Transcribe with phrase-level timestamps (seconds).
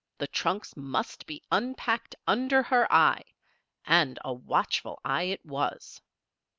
[0.17, 3.23] The trunks must be unpacked under her eye
[3.85, 6.01] and a watchful eye it was!